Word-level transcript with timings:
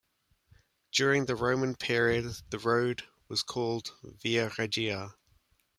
During 0.91 1.25
the 1.25 1.35
Roman 1.35 1.75
period 1.75 2.35
the 2.49 2.57
road 2.57 3.03
was 3.27 3.43
called 3.43 3.93
"Via 4.01 4.49
Regia". 4.57 5.13